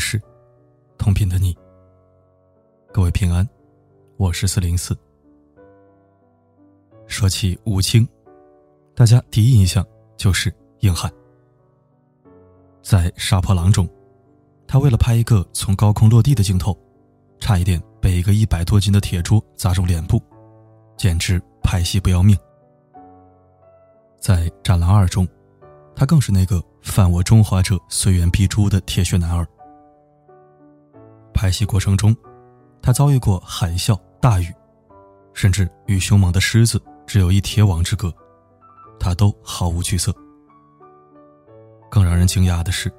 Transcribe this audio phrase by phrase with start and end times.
[0.00, 0.20] 是，
[0.96, 1.54] 同频的你。
[2.92, 3.46] 各位平安，
[4.16, 4.96] 我是四零四。
[7.06, 8.08] 说起吴京，
[8.94, 11.12] 大家第一印象就是硬汉。
[12.82, 13.86] 在《杀破狼》中，
[14.66, 16.76] 他为了拍一个从高空落地的镜头，
[17.38, 20.20] 差一点被一个一百多斤的铁桌砸中脸部，
[20.96, 22.34] 简直拍戏不要命。
[24.18, 25.28] 在《战狼二》中，
[25.94, 29.46] 他更是那个犯我中华者虽远必诛的铁血男儿。
[31.40, 32.14] 拍戏过程中，
[32.82, 34.54] 他遭遇过海啸、大雨，
[35.32, 38.12] 甚至与凶猛的狮子只有一铁网之隔，
[38.98, 40.14] 他都毫无惧色。
[41.90, 42.92] 更让人惊讶的是，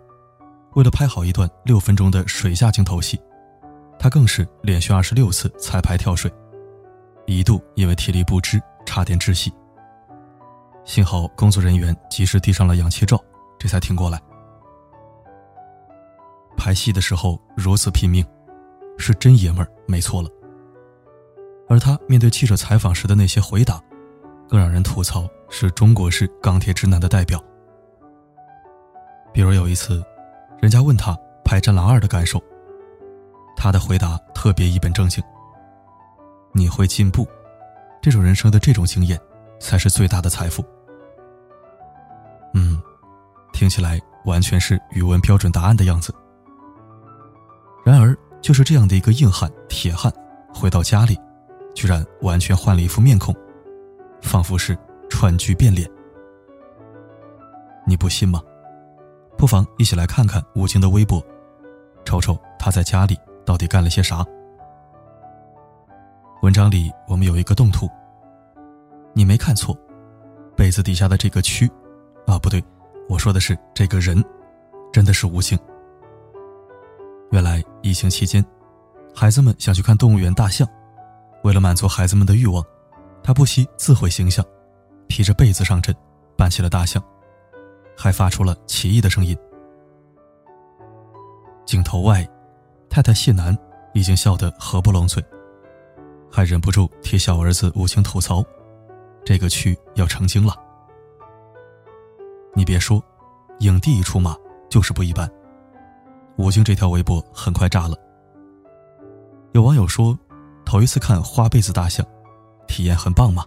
[0.73, 3.22] 为了拍好一段六分钟的水下镜头戏，
[3.99, 6.34] 他更是连续二十六次彩排跳水，
[7.27, 9.54] 一度因为体力不支差点窒息。
[10.84, 13.24] 幸好工作人员及时递上了氧气罩，
[13.60, 14.20] 这才挺过来。
[16.58, 18.24] 拍戏的时候如此拼命，
[19.02, 20.30] 是真爷们儿，没错了。
[21.68, 23.82] 而他面对记者采访时的那些回答，
[24.48, 27.43] 更让人吐槽是中国式钢铁直男的代表。
[29.34, 30.04] 比如有一次，
[30.62, 32.41] 人家问他拍《战狼二》的感受，
[33.55, 35.24] 他的回答特别一本正经
[36.54, 37.26] ：“你会进步，
[38.02, 39.20] 这种人生的这种经验，
[39.60, 40.63] 才是最大的财富。”
[42.54, 42.82] 嗯，
[43.54, 46.13] 听起来完全是语文标准答案的样子。
[48.52, 50.12] 就是这样的一个硬汉、铁汉，
[50.54, 51.18] 回到家里，
[51.74, 53.34] 居然完全换了一副面孔，
[54.21, 54.77] 仿佛是
[55.10, 55.90] 川剧变脸。
[57.88, 58.41] 你不信吗？
[59.38, 61.26] 不妨一起来看看吴京的微博，
[62.04, 64.22] 瞅瞅他在家里到底干了些啥。
[66.41, 67.90] 文章里我们有一个动图，
[69.13, 69.74] 你没看错，
[70.58, 71.72] 被子底下的这个蛆。
[72.28, 72.62] 啊，不对，
[73.08, 74.22] 我说的是这个人，
[74.92, 75.58] 真的是吴京。
[77.31, 78.46] 原来疫情期间，
[79.16, 80.68] 孩子们想去看动物园大象，
[81.44, 82.62] 为了满足孩子们的欲望，
[83.24, 84.46] 他不惜自毁形象，
[85.08, 85.96] 披着被子上阵，
[86.38, 87.02] 扮起了大象，
[87.97, 89.38] 还发出了奇异的声音。
[91.66, 92.28] 镜头外，
[92.90, 93.58] 太太谢楠
[93.94, 95.24] 已经笑得合不拢嘴，
[96.30, 98.44] 还忍不住替小儿子无情吐槽
[99.24, 100.53] ：“这个区要成精了。”
[102.53, 103.02] 你别说，
[103.59, 104.36] 影帝一出马
[104.69, 105.31] 就是不一般。
[106.38, 107.96] 吴京这条微博很快炸了。
[109.53, 110.18] 有网友说，
[110.66, 112.06] 头一次看花被子大象，
[112.68, 113.46] 体验很棒吗？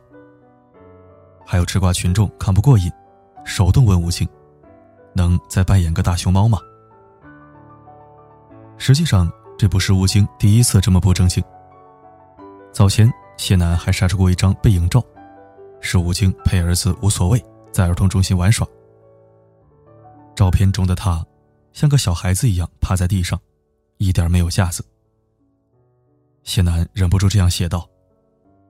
[1.46, 2.90] 还有吃瓜群众看不过瘾，
[3.44, 4.28] 手动问吴京，
[5.14, 6.58] 能再扮演个大熊猫吗？
[8.76, 11.42] 实际上，这不是吴京第一次这么不正经。
[12.72, 15.02] 早前谢楠还晒出过一张背影照，
[15.80, 18.66] 是吴京陪儿子无所谓在儿童中心玩耍。
[20.34, 21.24] 照片中的他，
[21.74, 23.38] 像个小孩子一样趴在地上，
[23.98, 24.82] 一点没有架子。
[26.44, 27.86] 谢楠忍不住这样写道：“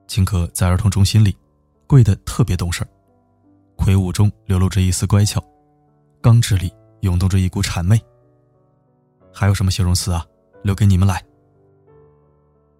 [0.07, 1.37] 金可在儿童中心里，
[1.85, 2.85] 跪得特别懂事，
[3.77, 5.41] 魁梧中流露着一丝乖巧，
[6.19, 7.97] 刚直里涌动着一股谄媚。
[9.31, 10.25] 还有什么形容词啊？
[10.63, 11.23] 留给你们来。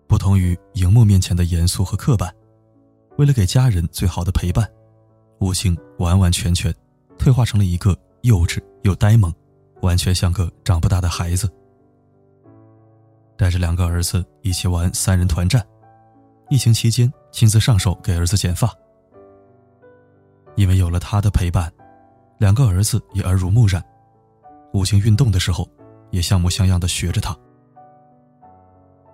[0.07, 2.33] 不同于荧幕面前的严肃和刻板，
[3.17, 4.67] 为了给家人最好的陪伴，
[5.39, 6.73] 吴京完完全全
[7.19, 9.31] 退化成了一个。”幼稚又呆萌，
[9.85, 11.49] 完全像个长不大的孩子。
[13.37, 15.65] 带着两个儿子一起玩三人团战，
[16.49, 18.73] 疫情期间亲自上手给儿子剪发。
[20.55, 21.71] 因为有了他的陪伴，
[22.37, 23.83] 两个儿子也耳濡目染，
[24.73, 25.69] 五星运动的时候
[26.11, 27.37] 也像模像样的学着他。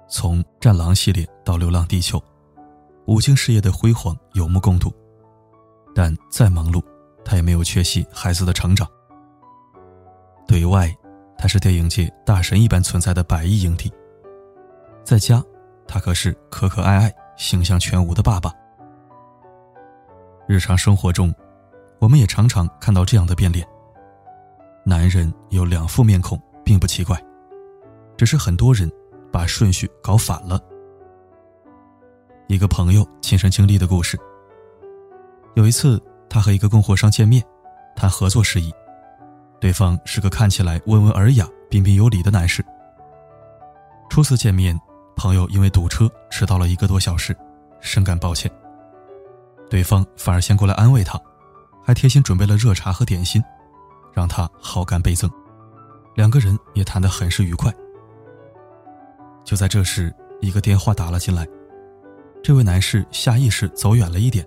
[0.08, 2.18] 从《战狼》系列到《流浪地球》，
[3.08, 4.94] 吴京事业的辉煌有目共睹，
[5.96, 6.84] 但再忙碌，
[7.26, 8.88] 他也没有缺席孩子的成长。
[10.52, 10.94] 对外，
[11.38, 13.90] 他是电影界大神一般存在的百亿影帝；
[15.02, 15.42] 在家，
[15.88, 18.54] 他可是可可爱爱、形象全无的爸爸。
[20.50, 21.34] 日常生活中，
[22.00, 23.66] 我们也常常看到这样的变脸。
[24.86, 27.18] 男人有两副面孔并不奇怪，
[28.18, 28.92] 只是很多人
[29.32, 30.60] 把顺序搞反了。
[32.50, 34.20] 一个朋友亲身经历的故事：
[35.56, 35.98] 有一次，
[36.30, 37.42] 他和一个供货商见面，
[37.96, 38.70] 谈合作事宜。
[39.62, 42.66] 对方是个看起来温文尔雅、彬彬有礼的男士。
[44.10, 44.78] 初次见面，
[45.16, 47.38] 朋友因为堵车迟到了一个多小时，
[47.80, 48.52] 深感抱歉。
[49.70, 51.22] 对方反而先过来安慰他，
[51.86, 53.40] 还贴心准备了热茶和点心，
[54.12, 55.30] 让他好感倍增。
[56.16, 57.72] 两个人也谈得很是愉快。
[59.46, 60.12] 就在这时，
[60.42, 61.48] 一个电话打了进来，
[62.44, 64.44] 这位男士下意识走远了一点，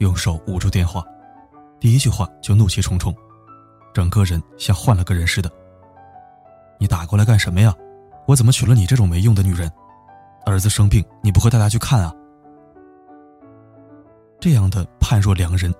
[0.00, 1.02] 用手捂住电话，
[1.80, 3.14] 第一句话就怒气冲冲。
[3.94, 5.50] 整个人像换了个人似的。
[6.78, 7.74] 你打过来干什么呀？
[8.26, 9.70] 我怎么娶了你这种没用的女人？
[10.44, 12.12] 儿子生病，你不会带他去看啊？”
[14.40, 15.72] 这样的判若两人，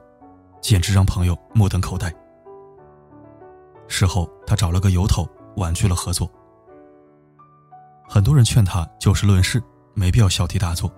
[0.63, 2.15] 简直让朋友目瞪口呆。
[3.89, 6.31] 事后，他找了个由头婉拒了合作。
[8.09, 9.63] 很多人劝他就事论事，
[9.93, 10.91] 没必要小题大做。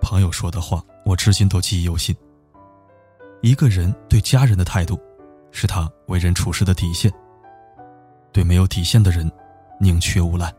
[0.00, 2.16] 朋友说的话，我至今都记忆犹新。
[3.42, 4.98] 一个人对家人的态度，
[5.50, 7.12] 是他为人处事的底线。
[8.32, 9.30] 对没有底线的人，
[9.80, 10.54] 宁缺毋滥。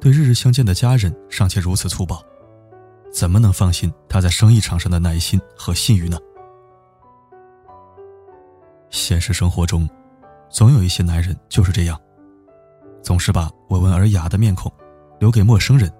[0.00, 2.22] 对日日相见的家人尚且如此粗暴，
[3.12, 6.18] 怎么能放心他在生意场上的耐心和信誉呢？
[8.90, 9.88] 现实生活中，
[10.50, 11.98] 总有一些男人就是这样，
[13.02, 14.70] 总是把温文尔雅的面孔
[15.18, 15.90] 留给陌生人，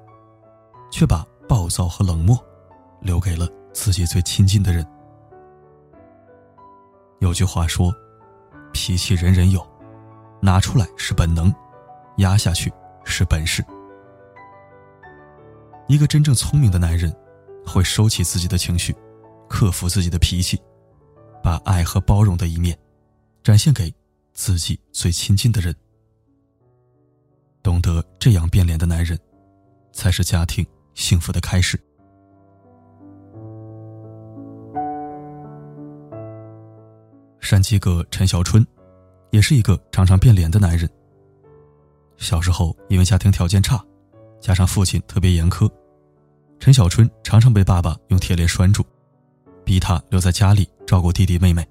[0.93, 2.39] 却把暴躁和冷漠
[3.01, 4.87] 留给了自己最亲近的人。
[7.25, 7.91] 有句话说
[8.71, 9.67] ：“脾气人人有，
[10.43, 11.51] 拿出来是本能，
[12.19, 12.71] 压下去
[13.03, 13.65] 是本事。”
[15.89, 17.11] 一个真正聪明的男人，
[17.67, 18.95] 会收起自己的情绪，
[19.49, 20.61] 克服自己的脾气，
[21.43, 22.79] 把爱和包容的一面。
[23.43, 23.91] 展现给
[24.35, 25.75] 自己最亲近的人，
[27.63, 29.19] 懂得这样变脸的男人，
[29.95, 31.81] 才是家庭幸福的开始。
[37.45, 38.67] 山鸡哥陈小春，
[39.31, 40.89] 也是一个常常变脸的男人。
[42.17, 43.85] 小时候因为家庭条件差，
[44.41, 45.71] 加上父亲特别严苛，
[46.59, 48.83] 陈小春常常被爸爸用铁链拴住，
[49.63, 51.69] 逼他留在家里照顾弟弟妹妹。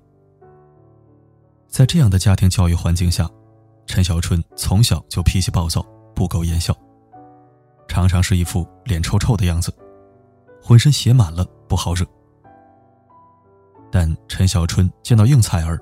[1.68, 3.28] 在这样的家庭教育环境下，
[3.88, 5.84] 陈小春从小就脾气暴躁、
[6.14, 6.78] 不苟言笑，
[7.88, 9.74] 常常是一副脸臭臭的样子，
[10.62, 12.06] 浑身写满了不好惹。
[13.96, 15.80] 但陈小春见到应采儿，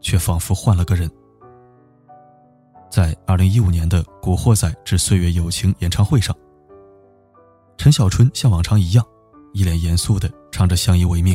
[0.00, 1.10] 却仿佛换了个人。
[2.90, 6.34] 在二零一五年的《古惑仔之岁月友情》演唱会上，
[7.76, 9.04] 陈小春像往常一样，
[9.52, 11.34] 一脸严肃地唱着《相依为命》。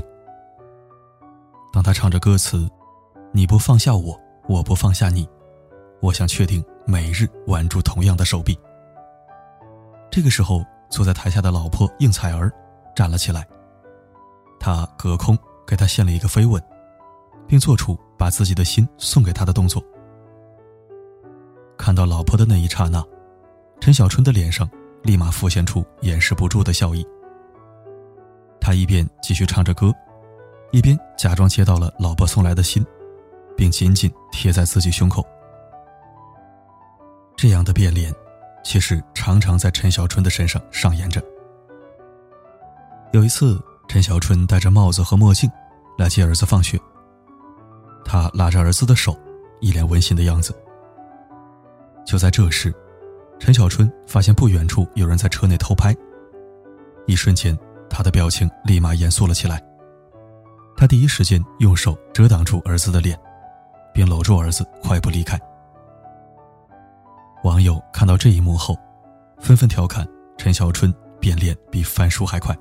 [1.72, 2.68] 当他唱着歌词。
[3.32, 4.18] 你不放下我，
[4.48, 5.28] 我不放下你，
[6.02, 8.58] 我想确定每日挽住同样的手臂。
[10.10, 12.50] 这个时候，坐在台下的老婆应采儿
[12.96, 13.46] 站了起来，
[14.58, 16.62] 她隔空给他献了一个飞吻，
[17.48, 19.84] 并做出把自己的心送给他的动作。
[21.78, 23.04] 看到老婆的那一刹那，
[23.80, 24.70] 陈小春的脸上
[25.04, 27.06] 立马浮现出掩饰不住的笑意。
[28.60, 29.94] 他一边继续唱着歌，
[30.72, 32.86] 一边假装接到了老婆送来的信。
[33.58, 35.26] 并紧紧贴在自己胸口。
[37.38, 38.14] 这样的变脸，
[38.64, 41.24] 其实常常在陈小春的身上上演着。
[43.14, 45.50] 有一次，陈小春戴着帽子和墨镜
[45.98, 46.80] 来接儿子放学，
[48.04, 49.18] 他拉着儿子的手，
[49.62, 50.54] 一脸温馨的样子。
[52.06, 52.74] 就在这时，
[53.40, 55.96] 陈小春发现不远处有人在车内偷拍，
[57.06, 57.58] 一瞬间，
[57.90, 59.64] 他的表情立马严肃了起来。
[60.78, 63.18] 他第一时间用手遮挡住儿子的脸。
[63.96, 65.40] 并搂住儿子，快步离开。
[67.46, 68.78] 网友看到这一幕后，
[69.40, 70.06] 纷纷调侃
[70.38, 72.54] 陈小春变脸比翻书还快。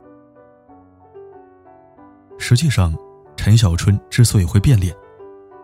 [2.39, 2.95] 实际上，
[3.37, 4.95] 陈小春之所以会变脸，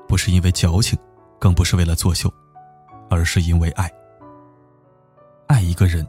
[0.08, 0.98] 不是因为矫情，
[1.38, 2.32] 更不是为了作秀，
[3.08, 3.90] 而是因为爱。
[5.46, 6.06] 爱一个人，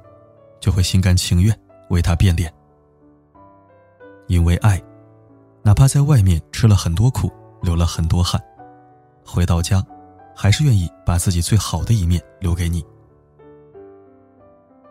[0.59, 1.57] 就会心甘情愿
[1.89, 2.53] 为他变脸。
[4.27, 4.81] 因为爱，
[5.61, 7.29] 哪怕在外面吃了很多苦，
[7.61, 8.41] 流了很多汗。
[9.25, 9.83] 回到家，
[10.35, 12.85] 还是愿意把自己最好的一面留给你，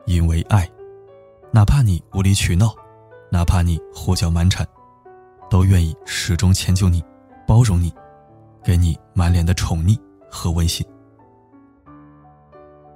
[0.05, 0.69] 因为爱，
[1.53, 2.75] 哪怕你无理取闹，
[3.31, 4.67] 哪怕你胡搅蛮缠，
[5.51, 7.05] 都愿意始终迁就你，
[7.47, 7.93] 包容你，
[8.63, 9.99] 给你满脸的宠溺
[10.31, 10.87] 和温馨。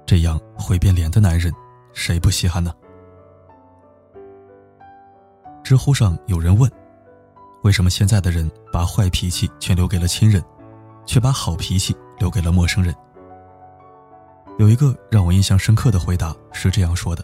[0.05, 1.53] 这样会变脸的男人，
[1.93, 2.73] 谁不稀罕呢？
[5.63, 6.71] 知乎上有人问：
[7.63, 10.43] 为什么现在的人把坏脾气全留给了亲人？
[11.05, 12.91] 却把好脾气留给了陌生人。
[14.57, 17.23] 有一个让我印象深刻的回答是这样说的：“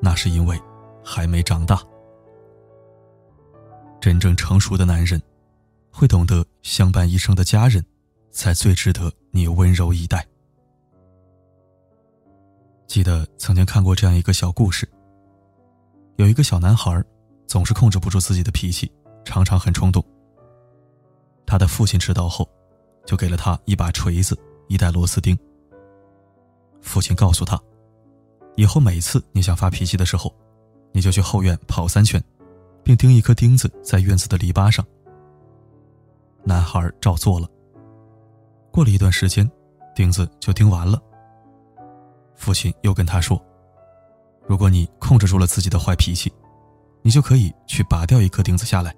[0.00, 0.58] 那是因为
[1.04, 1.78] 还没长大。
[4.04, 5.18] 真正成熟的男人，
[5.90, 7.82] 会懂得相伴一生的家人，
[8.30, 10.28] 才最值得你温柔以待。”
[12.86, 14.86] 记得曾经看过这样一个小故事：
[16.16, 17.02] 有一个小男孩，
[17.46, 18.92] 总是控制不住自己的脾气，
[19.24, 20.04] 常常很冲动。
[21.46, 22.46] 他的父亲知道后，
[23.06, 25.34] 就给了他一把锤子、一袋螺丝钉。
[26.82, 27.58] 父亲告诉他，
[28.56, 30.30] 以后每次你想发脾气的时候，
[30.92, 32.22] 你就去后院跑三圈，
[32.84, 34.84] 并钉一颗钉子在院子的篱笆上。
[36.44, 37.48] 男孩照做了。
[38.70, 39.50] 过了一段时间，
[39.94, 41.00] 钉子就钉完了。
[42.36, 43.42] 父亲又跟他说
[44.46, 46.30] ：“如果你控制住了自己的坏脾气，
[47.00, 48.94] 你就可以去拔掉一颗钉子下来。”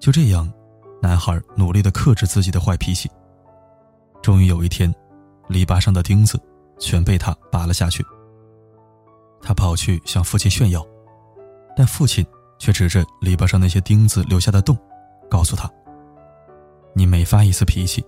[0.00, 0.52] 就这样，
[1.00, 3.10] 男孩努力的克制自己的坏脾气。
[4.22, 4.92] 终于有一天，
[5.48, 6.40] 篱笆上的钉子
[6.78, 8.04] 全被他拔了下去。
[9.40, 10.84] 他跑去向父亲炫耀，
[11.76, 12.24] 但父亲
[12.58, 14.76] 却指着篱笆上那些钉子留下的洞，
[15.30, 15.70] 告诉他
[16.94, 18.04] ：“你每发一次脾气，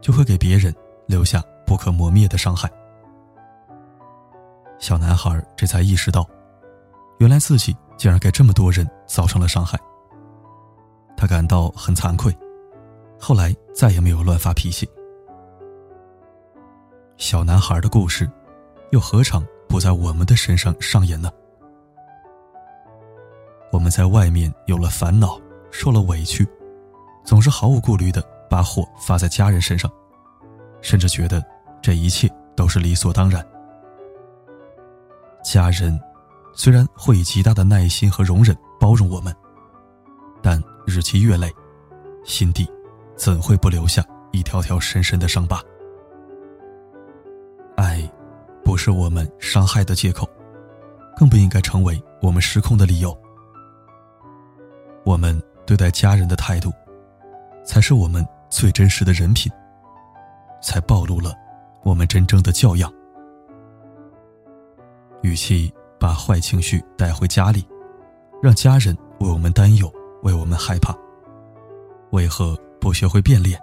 [0.00, 0.74] 就会给别人
[1.06, 2.70] 留下不可磨灭的伤害。”
[4.78, 6.26] 小男孩这才意识到，
[7.18, 9.78] 原来自己竟然给这么多人造成了伤害。
[11.16, 12.34] 他感到很惭愧，
[13.18, 14.88] 后来再也没有乱发脾气。
[17.18, 18.30] 小男孩的故事，
[18.92, 21.30] 又何尝不在我们的身上上演呢？
[23.72, 26.46] 我们在外面有了烦恼，受了委屈，
[27.24, 29.90] 总是毫无顾虑的把火发在家人身上，
[30.80, 31.44] 甚至觉得
[31.80, 33.46] 这一切都是理所当然。
[35.44, 35.98] 家人
[36.52, 39.34] 虽然会以极大的耐心和容忍包容我们，
[40.42, 41.50] 但日积月累，
[42.24, 42.68] 心底
[43.16, 45.62] 怎会不留下一条条深深的伤疤？
[47.76, 48.02] 爱，
[48.64, 50.28] 不是我们伤害的借口，
[51.16, 53.16] 更不应该成为我们失控的理由。
[55.10, 55.36] 我们
[55.66, 56.72] 对待家人的态度，
[57.64, 59.50] 才是我们最真实的人品，
[60.62, 61.34] 才暴露了
[61.82, 62.88] 我们真正的教养。
[65.22, 67.66] 与其把坏情绪带回家里，
[68.40, 70.96] 让家人为我们担忧，为我们害怕，
[72.12, 73.60] 为何不学会变脸，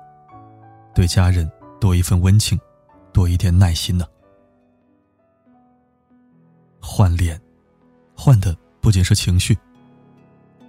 [0.94, 1.50] 对家人
[1.80, 2.60] 多一份温情？
[3.14, 4.06] 多一点耐心呢。
[6.82, 7.40] 换脸，
[8.18, 9.58] 换的不仅是情绪，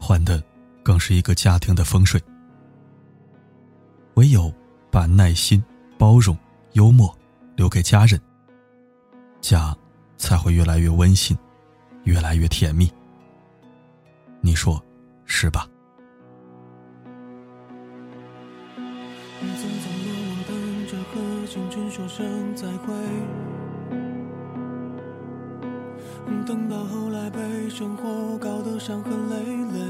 [0.00, 0.40] 换的
[0.88, 2.18] 更是一个家庭的风水。
[4.14, 4.50] 唯有
[4.90, 5.62] 把耐心、
[5.98, 6.34] 包容、
[6.72, 7.14] 幽默
[7.56, 8.18] 留给家人，
[9.42, 9.76] 家
[10.16, 11.36] 才会越来越温馨，
[12.04, 12.90] 越来越甜蜜。
[14.40, 14.82] 你说
[15.26, 15.68] 是吧？
[26.46, 29.36] 等到后来被生活搞得伤痕累
[29.78, 29.80] 累，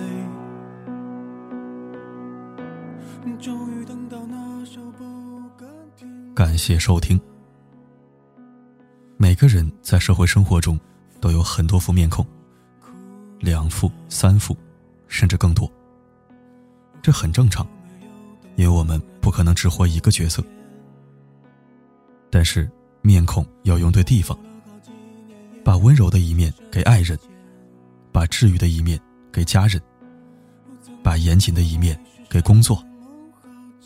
[6.38, 7.20] 感谢收听。
[9.16, 10.78] 每个人在社会生活中
[11.20, 12.24] 都有很多副面孔，
[13.40, 14.56] 两副、三副，
[15.08, 15.68] 甚至更多。
[17.02, 17.66] 这很正常，
[18.54, 20.40] 因为我们不可能只活一个角色。
[22.30, 22.70] 但是，
[23.02, 24.38] 面孔要用对地方。
[25.64, 27.18] 把温柔的一面给爱人，
[28.12, 28.96] 把治愈的一面
[29.32, 29.82] 给家人，
[31.02, 32.80] 把严谨的一面给工作，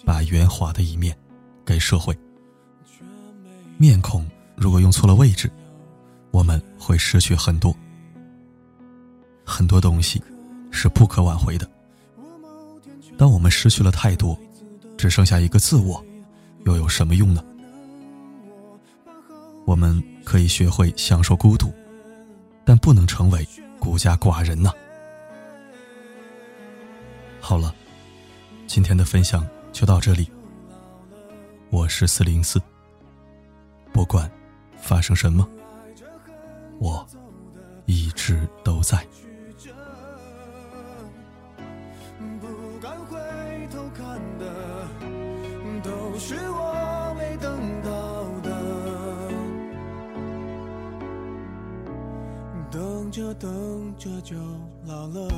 [0.04, 1.16] 把圆滑的一面
[1.64, 2.14] 给社会。
[3.82, 4.24] 面孔
[4.54, 5.50] 如果用错了位置，
[6.30, 7.76] 我们会失去很多。
[9.44, 10.22] 很多东西
[10.70, 11.68] 是不可挽回的。
[13.18, 14.38] 当我们失去了太多，
[14.96, 16.00] 只剩下一个自我，
[16.64, 17.44] 又有什么用呢？
[19.66, 21.66] 我们可以学会享受孤独，
[22.64, 23.44] 但不能成为
[23.80, 24.70] 孤家寡人呐。
[27.40, 27.74] 好了，
[28.68, 30.30] 今天的分享就到这里。
[31.68, 32.62] 我是四零四，
[33.92, 34.30] 不管
[34.76, 35.46] 发生什么，
[36.78, 37.06] 我
[37.86, 39.06] 一直都在。
[42.40, 42.46] 不
[42.80, 43.18] 敢回
[43.70, 44.88] 头看的，
[45.82, 48.50] 都是我没等到的。
[52.70, 54.34] 等着等着就
[54.86, 55.28] 老了。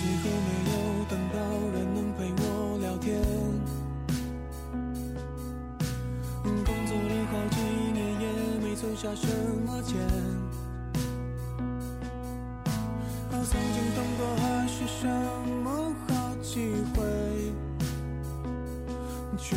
[0.00, 0.72] 最后没有
[1.10, 1.36] 等到
[1.74, 2.42] 人能陪我
[2.80, 3.20] 聊天，
[6.42, 7.60] 工作了好几
[7.92, 8.24] 年也
[8.62, 9.26] 没存下什
[9.66, 9.98] 么钱，
[13.30, 15.06] 曾经等过还是什
[15.62, 15.68] 么
[16.08, 17.04] 好机会，
[19.36, 19.54] 却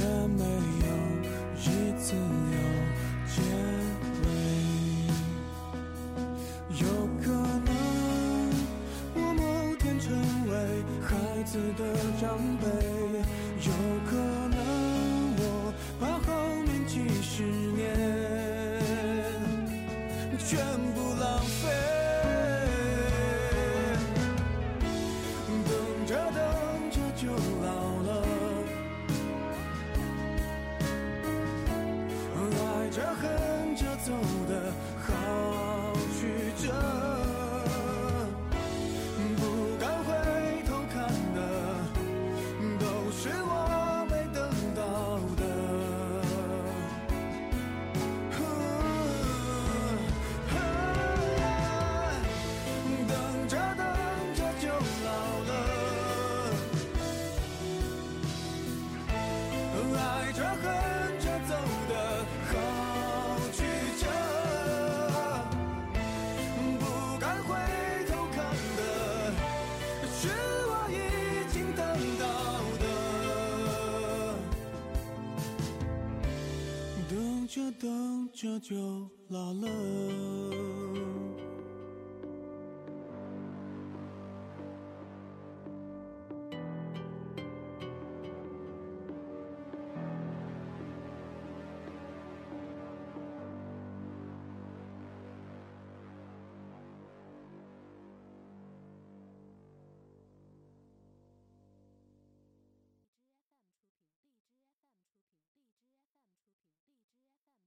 [77.44, 81.33] 等着等着就老了。